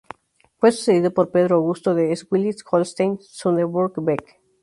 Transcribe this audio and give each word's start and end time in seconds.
Fue 0.57 0.71
sucedido 0.71 1.13
por 1.13 1.29
Pedro 1.29 1.57
Augusto 1.57 1.93
de 1.93 2.11
Schleswig-Holstein-Sonderburg-Beck. 2.15 4.39